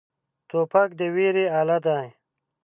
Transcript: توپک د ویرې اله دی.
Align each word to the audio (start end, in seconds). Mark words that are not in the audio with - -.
توپک 0.49 0.89
د 0.99 1.01
ویرې 1.15 1.45
اله 1.59 1.77
دی. 1.85 2.05